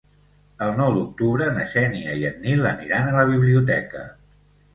El 0.67 0.71
nou 0.77 0.87
d'octubre 0.95 1.49
na 1.57 1.65
Xènia 1.73 2.15
i 2.23 2.25
en 2.31 2.41
Nil 2.47 2.67
aniran 2.71 3.11
a 3.11 3.15
la 3.19 3.27
biblioteca. 3.35 4.03